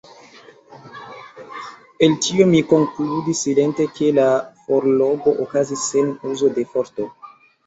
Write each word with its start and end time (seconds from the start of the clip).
El 2.07 2.15
tio 2.27 2.47
mi 2.53 2.61
konkludis 2.71 3.43
silente, 3.47 3.87
ke 4.01 4.09
la 4.21 4.25
forlogo 4.63 5.37
okazis 5.45 5.85
sen 5.93 6.11
uzo 6.33 6.51
de 6.59 6.67
forto. 6.75 7.09